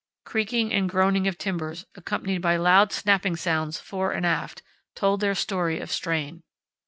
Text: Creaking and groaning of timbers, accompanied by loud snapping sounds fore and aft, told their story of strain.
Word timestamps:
Creaking 0.25 0.73
and 0.73 0.89
groaning 0.89 1.27
of 1.27 1.37
timbers, 1.37 1.85
accompanied 1.93 2.39
by 2.41 2.57
loud 2.57 2.91
snapping 2.91 3.35
sounds 3.35 3.79
fore 3.79 4.13
and 4.13 4.25
aft, 4.25 4.63
told 4.95 5.19
their 5.21 5.35
story 5.35 5.79
of 5.79 5.91
strain. 5.91 6.41